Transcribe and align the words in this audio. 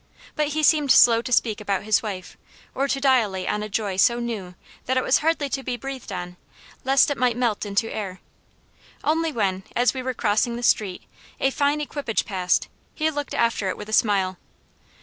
But 0.35 0.47
he 0.47 0.63
seemed 0.63 0.91
slow 0.91 1.21
to 1.21 1.31
speak 1.31 1.61
about 1.61 1.83
his 1.83 2.01
wife, 2.01 2.35
or 2.73 2.87
to 2.87 2.99
dilate 2.99 3.47
on 3.47 3.61
a 3.61 3.69
joy 3.69 3.97
so 3.97 4.19
new 4.19 4.55
that 4.87 4.97
it 4.97 5.03
was 5.03 5.19
hardly 5.19 5.47
to 5.49 5.61
be 5.61 5.77
breathed 5.77 6.11
on, 6.11 6.37
lest 6.83 7.11
it 7.11 7.19
might 7.19 7.37
melt 7.37 7.67
into 7.67 7.87
air. 7.93 8.19
Only 9.03 9.31
when, 9.31 9.61
as 9.75 9.93
we 9.93 10.01
were 10.01 10.15
crossing 10.15 10.55
the 10.55 10.63
street, 10.63 11.03
a 11.39 11.51
fine 11.51 11.79
equipage 11.81 12.25
passed, 12.25 12.67
he 12.95 13.11
looked 13.11 13.35
after 13.35 13.69
it 13.69 13.77
with 13.77 13.89
a 13.89 13.93
smile. 13.93 14.37